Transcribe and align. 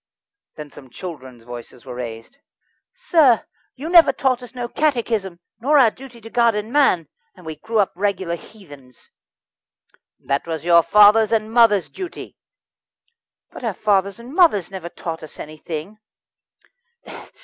Then 0.55 0.71
some 0.71 0.89
children's 0.89 1.43
voices 1.43 1.85
were 1.85 1.93
raised: 1.93 2.37
"Sir, 2.91 3.45
you 3.75 3.87
never 3.87 4.11
taught 4.11 4.41
us 4.41 4.55
no 4.55 4.67
Catechism, 4.67 5.39
nor 5.59 5.77
our 5.77 5.91
duty 5.91 6.19
to 6.21 6.29
God 6.31 6.55
and 6.55 6.69
to 6.69 6.71
man, 6.71 7.07
and 7.35 7.45
we 7.45 7.57
grew 7.57 7.77
up 7.77 7.91
regular 7.95 8.33
heathens." 8.35 9.11
"That 10.19 10.47
was 10.47 10.63
your 10.65 10.81
fathers' 10.81 11.31
and 11.31 11.53
mothers' 11.53 11.87
duty." 11.87 12.35
"But 13.51 13.63
our 13.63 13.75
fathers 13.75 14.19
and 14.19 14.33
mothers 14.33 14.71
never 14.71 14.89
taught 14.89 15.21
us 15.21 15.37
anything." 15.37 15.99